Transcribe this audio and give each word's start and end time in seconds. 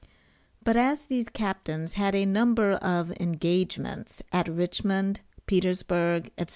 But 0.63 0.77
as 0.77 1.05
these 1.05 1.29
captains 1.29 1.93
had 1.93 2.15
a 2.15 2.25
number 2.25 2.71
of 2.71 3.11
engagements 3.21 4.23
at 4.31 4.47
Richmond, 4.47 5.21
Petersburg, 5.45 6.31
&c. 6.39 6.45